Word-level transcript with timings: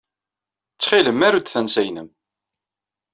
Ttxil-m, 0.73 1.21
aru-d 1.27 1.47
tansa-nnem. 1.49 2.09